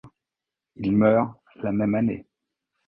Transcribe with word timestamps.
Il 0.77 0.93
meurt 0.97 1.35
la 1.57 1.71
même 1.71 1.93
année. 1.93 2.25